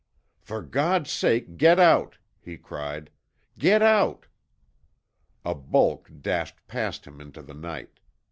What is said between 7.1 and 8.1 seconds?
into the night.